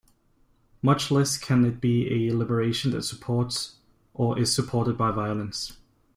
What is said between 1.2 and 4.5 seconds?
can it be a liberation that supports or